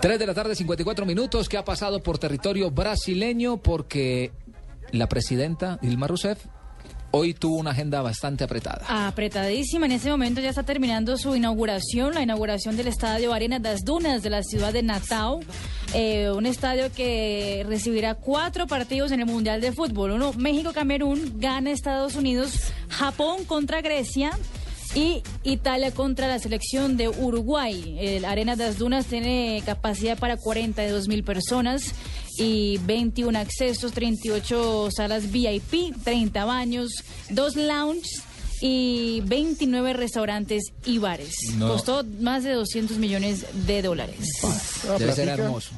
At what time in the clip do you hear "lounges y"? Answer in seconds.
37.56-39.22